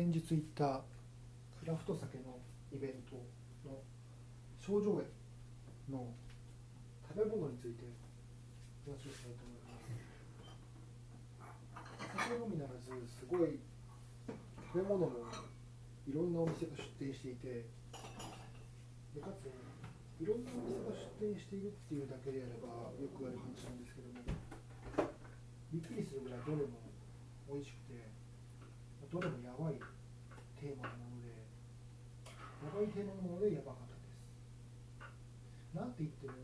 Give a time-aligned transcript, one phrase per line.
[0.00, 0.80] 先日行った
[1.60, 2.40] クラフト酒の
[2.72, 3.20] イベント
[3.68, 3.84] の
[4.56, 5.04] 症状園
[5.92, 6.08] の
[7.04, 7.84] 食べ物について
[8.88, 9.76] 話をしたいと思いま
[12.16, 12.32] す。
[12.32, 13.60] 酒のみならずすごい
[14.72, 15.28] 食べ物も
[16.08, 17.68] いろんなお店が出店していて
[19.12, 24.24] でかついろんなお店が出店しているっていうだけであればよくある話なんですけども
[25.68, 26.88] びっくりするぐらいどれも
[27.52, 28.19] 美味しくて
[29.10, 29.74] どれもやばい
[30.54, 31.34] テーマのもので
[32.62, 34.22] やばいテーマのものでやばかったです。
[35.74, 36.34] なんて言っても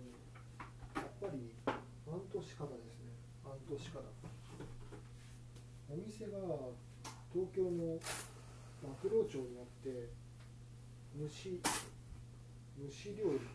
[0.98, 1.70] やっぱりア
[2.18, 3.14] ントシカダですね。
[3.46, 4.10] アントシカダ
[5.88, 6.74] お店が
[7.30, 8.02] 東京の
[8.82, 10.10] 幕老町にあって
[11.14, 11.62] 虫
[12.74, 13.46] 虫料理。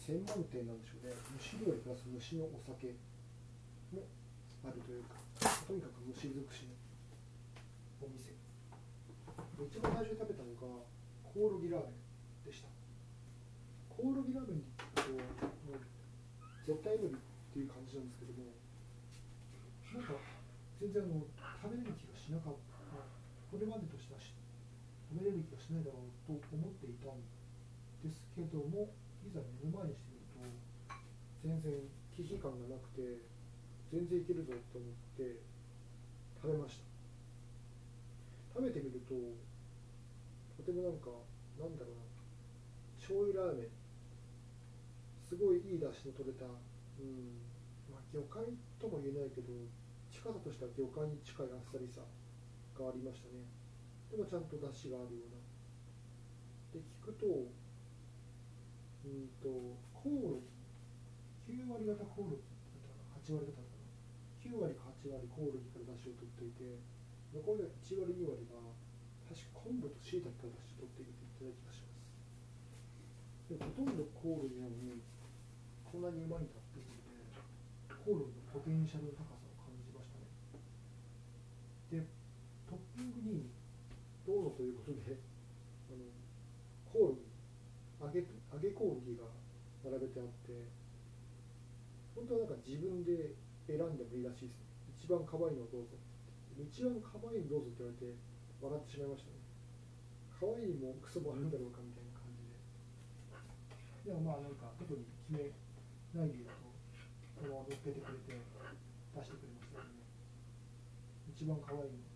[0.00, 2.94] 専門店なんでしょうね虫料理プラス虫のお酒
[3.92, 4.02] も
[4.64, 5.14] あるというか
[5.66, 6.89] とにかく虫尽くしの。
[8.00, 8.32] お店。
[9.60, 10.84] 一番最初に食べたのが
[11.22, 12.68] コオロギラーメンでした。
[13.88, 15.80] コオロギラーメンって聞くともう
[16.66, 17.18] 絶対無理っ
[17.52, 18.52] ていう感じなんですけども
[19.92, 20.14] なんか
[20.80, 21.26] 全然あの
[21.60, 22.70] 食べれる気がしなかった。
[23.50, 24.30] これまでとしてはし
[25.10, 27.18] 食べれる気がしないだろうと思っていたん
[27.98, 28.94] ですけども
[29.26, 30.46] いざ目の前にしてみると
[31.42, 31.74] 全然
[32.14, 33.18] 危機感がなくて
[33.90, 35.42] 全然いけるぞと思って
[36.38, 36.86] 食べました
[38.54, 39.18] 食べてみると
[40.54, 41.10] とてもなんか
[41.58, 42.06] なんだろうな
[42.94, 43.74] 醤油ラーメン
[45.18, 47.42] すごいいい出汁の取れた、うん
[47.90, 49.50] まあ、魚介とも言えないけど
[50.14, 52.06] 近さとしては魚介に近いあっさりさ
[52.78, 53.46] がありましたね。
[54.10, 55.38] でもちゃんと出汁があるような
[56.74, 60.42] で聞くとうんとコオロ
[61.46, 63.90] ギ9割方コオロギだったか8割だったかな。
[64.42, 66.78] 9割か8割コオロギから出汁を取っていて
[67.30, 68.58] 残りの1割2割が
[69.60, 72.00] 昆布と椎茸から出汁取っていた気がします
[73.52, 75.04] でほとんどコオロギなのに
[75.84, 77.20] こんなにうまいんだってことで
[77.92, 80.30] コオロギのポテンシャルの高さを感じましたね。
[81.90, 82.06] で
[82.70, 83.50] トッピングに
[84.22, 85.18] どうぞということで
[85.90, 86.06] あの
[86.88, 87.26] コオロギ
[87.98, 89.26] 揚げ揚げコオロギが
[89.82, 90.54] 並べてあって
[92.14, 93.34] 本当はなんか自分で
[93.66, 95.98] 選んでもいいらしいですね一番可愛いいのをどうぞ
[96.54, 98.14] 一番可愛いのどうぞって言われて
[98.62, 99.49] 笑ってしまいましたね。
[100.40, 105.52] 可愛いもクソもあるんだろうかみたいな感じででもまあなんか特に決め
[106.16, 106.64] ないでいると
[107.36, 110.00] このまま乗っけてくれて出してくれましたよね
[111.36, 112.08] 一番可愛いの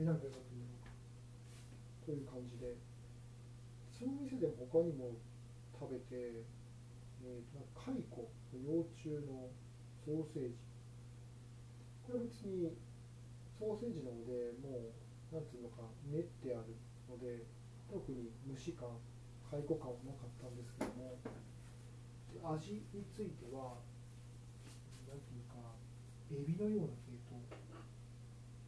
[0.00, 0.88] 選んでよかったんだろうか
[2.08, 2.72] という感じで
[3.92, 5.20] その店でも他にも
[5.76, 6.40] 食べて、
[7.20, 8.00] えー、となんか蚕
[8.64, 9.52] 幼虫の
[10.08, 10.56] ソーセージ
[12.08, 12.72] これ別に
[13.60, 16.72] ソーセージなのでもうなんていうのか練ってある
[17.10, 17.42] ので
[17.90, 18.86] 特に虫感
[19.50, 21.18] 蚕感はなかったんですけども
[22.54, 23.82] 味については
[25.10, 25.58] なんていうか
[26.30, 27.42] エビのような系統。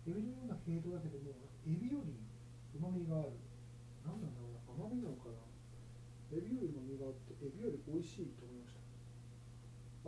[0.03, 1.31] エビのような系統だけども
[1.63, 3.39] エビよりうまみがある。
[4.03, 5.39] 何なんだろうな甘みなのかな。
[6.35, 8.83] エビよりうまみがあってエビより美味しいと思いました。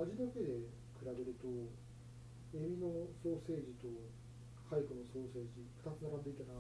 [0.03, 0.67] 味だけで
[0.99, 1.47] 比べると
[2.59, 3.87] エビのソーセージと
[4.67, 6.59] 蚕のソーセージ2つ並んでいたら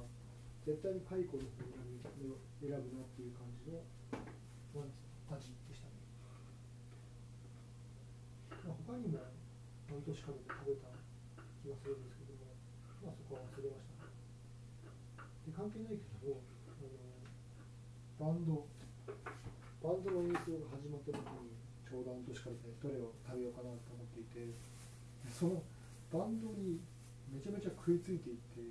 [0.65, 3.85] 絶対に蚕の方を選ぶ選ぶなっていう感じの
[4.73, 6.01] なんつ味でしたね、
[8.65, 9.21] まあ、他にも
[9.93, 10.89] 毎年かけて食べた
[11.61, 12.57] 気がするんですけども、
[13.05, 14.09] まあ、そこは忘れましたね。
[15.45, 17.05] で関係ないけどあの
[18.17, 18.65] バンド
[19.85, 24.49] バンドの演奏が始まった時にちょうど半年からでどれを食べようかなと思っていて
[25.29, 25.61] その
[26.09, 26.81] バンドに
[27.29, 28.65] めちゃめちゃ食いついていって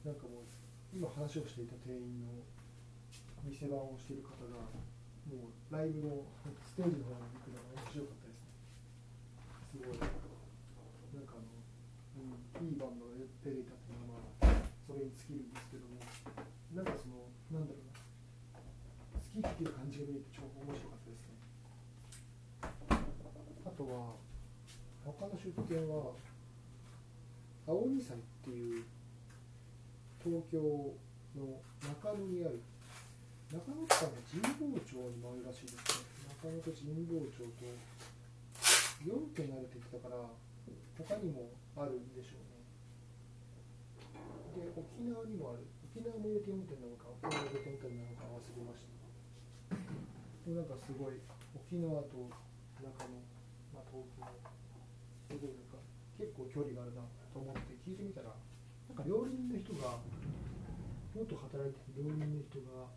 [0.00, 0.65] なんかもう
[0.96, 2.40] 今話をしていた店員の
[3.44, 4.64] 店番をしている方が
[5.28, 6.24] もうライブの
[6.64, 8.56] ステージの方に行くのが面白かったですね。
[9.76, 10.00] すごい。
[10.00, 11.52] なんかあの、
[12.16, 16.00] うん、いいバンドが出ていたっていうのはまあそれに尽きるんですけども
[16.72, 18.00] なんかそのなんだろうな。
[19.20, 21.36] 好きっていう感じが見えて超面白かったですね。
[23.68, 24.16] あとは
[25.04, 26.16] 他の出店は
[27.68, 28.95] 青二祭っていう
[30.26, 32.58] 東京の中野にある。
[33.46, 36.10] 中野区から神保町にもあるらしいですね。
[36.42, 37.62] 中野と神保町と
[39.06, 39.06] 4
[39.38, 40.18] 軒あるって言ってたから
[40.98, 42.66] 他にもあるんでしょうね。
[44.58, 45.70] で沖縄にもある。
[45.94, 49.78] 沖縄も入れて4店なのか沖縄入れて4店なのか忘れました。
[49.78, 51.22] でなんかすごい
[51.54, 52.26] 沖縄と
[52.82, 53.14] 中野、
[53.70, 55.78] まあ、東京すごいなんか
[56.18, 58.34] 結構距離があるなと思って聞いてみたら
[59.04, 60.00] 料理人の人が
[61.12, 62.88] 元働いてる料理人の人が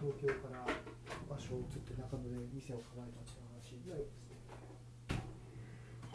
[0.00, 4.64] 東京から場所を移って中野で店を構えたっていう話がよくですね。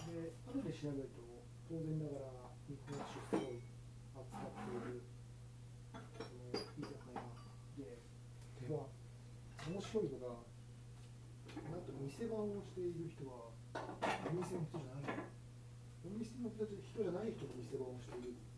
[0.10, 1.22] で後で調べると
[1.70, 3.62] 当然ながら日本酒すごい
[4.18, 5.06] 扱っている
[5.94, 7.22] その居酒屋
[7.78, 8.02] で
[8.66, 8.90] では
[9.70, 10.42] 面白いのが
[11.70, 15.22] なんと店番をしている人はお店の人じゃない
[16.02, 18.49] お店の人じゃない人が店番をしている。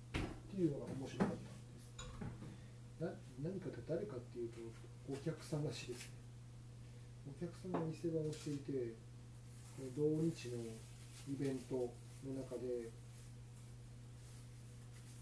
[0.64, 1.36] いうのが面白かっ
[3.00, 3.12] たな
[3.44, 4.60] 何かって誰かっていうと
[5.12, 6.22] お客さんらしいですね
[7.28, 8.94] お客さんが店番をしていて
[9.98, 10.62] 同日の
[11.30, 11.94] イベント
[12.26, 12.90] の中で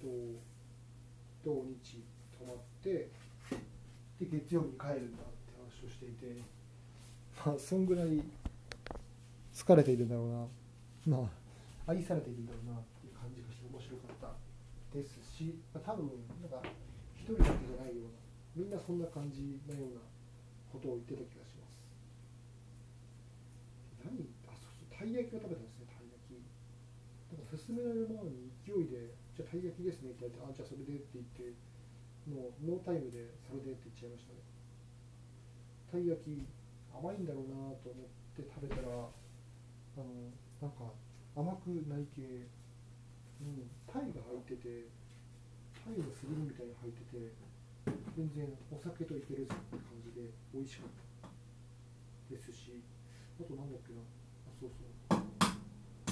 [0.01, 0.07] 土
[1.63, 2.03] 日
[2.37, 2.89] 泊まって
[4.19, 6.41] で月曜日に帰るんだって話をしていて
[7.45, 8.21] まあそんぐらい
[9.53, 11.17] 疲れているんだろうな。
[11.17, 11.29] ま
[11.87, 14.27] あ愛されているんだろうなっていう感じがして面白かった
[14.93, 16.09] ですし、まあ、多分
[16.41, 16.61] なんか
[17.13, 18.19] 一人だけじゃないような
[18.55, 20.01] みんなそんな感じのような
[20.73, 21.77] ことを言ってた気がします。
[24.01, 26.37] 何あそうそうたい焼きを食べたんですねたい焼き。
[27.29, 31.53] なんか勧められる前に勢いでじゃあたい焼きですねって言われてあじゃあそれでって言って
[32.25, 34.41] もうノータイムでそれでって言っちゃいましたね。
[35.89, 36.45] たい焼き
[36.93, 40.93] 甘いんだろうなと思って食べたらあのなんか
[41.37, 42.49] 甘くない系
[43.41, 43.69] うん。
[43.87, 44.87] タイが入ってて
[45.79, 47.33] タイのすり身みたいに入ってて
[48.15, 51.09] 全然お酒といけるぞって感じで美味しかった。
[52.29, 52.77] ですし
[53.41, 54.01] あとなんだっけな。
[54.03, 54.99] あそうそう。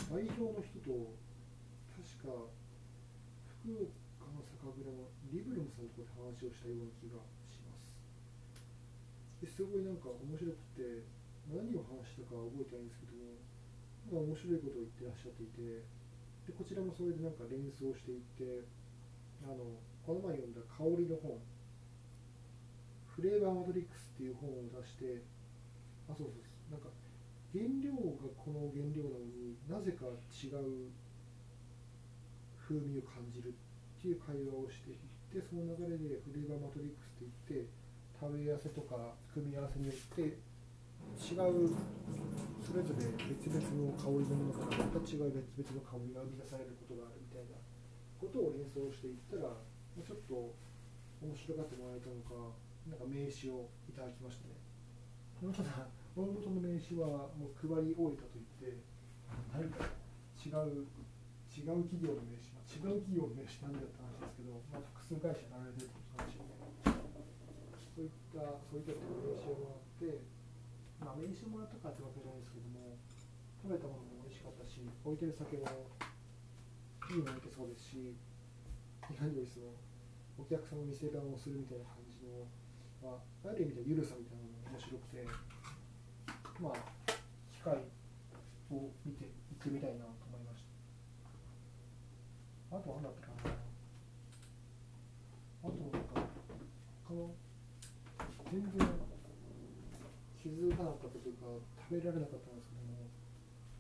[0.10, 1.14] 代表の人と
[1.94, 2.48] 確か
[3.62, 7.20] 福岡の酒蔵のリブルムさんのところで話をしたような気が
[7.52, 7.92] します。
[9.44, 11.04] ですごいなんか面白くて
[11.52, 13.38] 何を話したか覚えてないんですけども、
[14.10, 15.84] まあ、面白いことを言ってらっしゃっていて
[16.48, 18.64] でこちらもそれでなんか連想していって
[19.44, 19.78] あの
[20.08, 21.36] この前読んだ香りの本。
[23.18, 25.26] フレーバーマトリックスっていう本を出して
[26.06, 26.94] あそうそうなんか
[27.50, 30.94] 原料がこの原料なのになぜか違う
[32.62, 33.58] 風味を感じる
[33.98, 37.74] っていう会話をしていってその流れでフレーバーマトリックスって言って
[38.22, 40.38] 食べ合わせとか組み合わせによって
[41.16, 41.72] 違う
[42.60, 47.56] それぞれ別々の香りのものからまた違う別々の香りが生み出されることがあるみたいな
[48.20, 49.56] ことを連想していったら
[50.04, 50.52] ちょっと
[51.24, 52.52] 面白がってもらえたのか
[52.86, 54.56] なんか名刺をいただきましたね。
[55.54, 55.88] ただ
[56.18, 58.82] 大元の名刺はもう配り終えたと言って
[59.54, 59.86] 何か
[60.42, 60.88] 違う
[61.58, 66.46] 違う企業の名刺、違う企業の名刺なんだって話ですけど、まあ、複数会社やられてるって話で
[67.98, 69.02] そういったそういった名
[69.42, 70.37] 刺をもらって
[71.00, 72.98] まあ名刺をもらったかってわけじゃないですけども
[73.62, 75.66] 食べたものも美味しかったし置いてる酒も
[77.10, 78.18] いいの置いてそうですし
[79.16, 79.72] 何よりその
[80.38, 82.46] お客さんの店番をするみたいな感じの、
[83.02, 85.24] まあ、ある意味でゆるさみたいなのも面白くて
[86.62, 86.82] まあ
[87.54, 87.74] 機会
[88.70, 90.78] を見て行ってみたいなと思いました。
[92.78, 93.56] あと何だったかな
[95.64, 96.28] あとなんか
[97.08, 97.32] 他の
[98.52, 98.88] 全然
[100.36, 101.37] 気づかなかったというか
[101.88, 102.28] 食べられな。
[102.28, 103.08] かったんですけども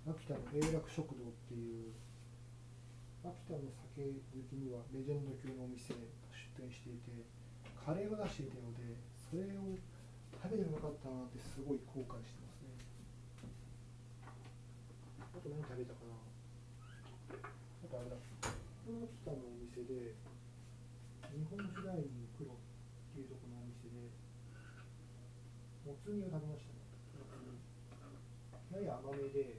[0.08, 1.92] 秋田の永楽食堂っていう
[3.28, 6.00] 秋田の酒好きにはレジェンド級のお店が
[6.32, 7.12] 出店していて
[7.76, 9.76] カレーを出していたのでそれを
[10.40, 12.72] 食べてなかったなってすごい後悔してますね。
[15.20, 16.16] あと何食べたかな。
[17.36, 18.48] あとあれだ秋
[19.28, 20.16] 田のお店で
[21.36, 22.56] 日本酒ライン黒っ
[23.12, 24.00] ていうところのお店で
[25.84, 26.87] もつ煮を食べましたね。
[28.78, 29.58] やや甘めで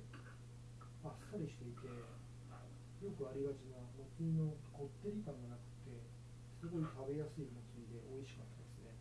[1.02, 5.94] あっさりしていてよくありがちなもつ煮のこってり感がなくて
[6.60, 8.94] すごい食べやすいもつ煮で美味しかったですね。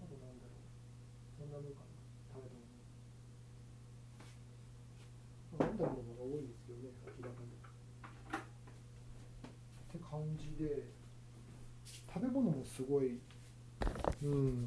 [0.00, 0.68] あとなんだろう。
[1.36, 1.92] そんなもんかな。
[2.32, 2.80] 食べたもの。
[5.56, 7.56] まあ飲んだものが多いですよね明らかに。
[9.88, 10.88] って感じで
[12.12, 13.20] 食べ物もすごい
[14.22, 14.64] うん。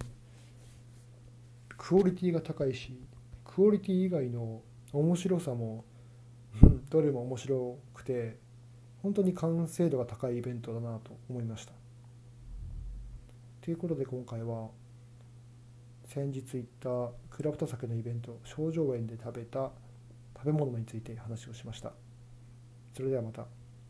[1.87, 2.99] クオリティが高いし
[3.43, 5.85] クオリティ以外の面白さも
[6.89, 8.39] どれも面白くて
[9.03, 11.73] 本当に完成度が高いイベントだなと思いました。
[13.61, 14.71] ということで今回は
[16.05, 19.71] 先日行ったクラフト酒のイベント症状園で食べた
[20.35, 21.93] 食べ物について話をしました。
[22.95, 23.45] それではまた。